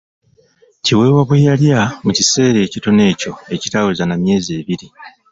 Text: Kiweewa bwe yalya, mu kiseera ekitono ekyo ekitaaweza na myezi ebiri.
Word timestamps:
Kiweewa 0.83 1.21
bwe 1.27 1.37
yalya, 1.45 1.81
mu 2.05 2.11
kiseera 2.17 2.59
ekitono 2.67 3.01
ekyo 3.11 3.31
ekitaaweza 3.55 4.03
na 4.07 4.15
myezi 4.21 4.51
ebiri. 4.59 4.87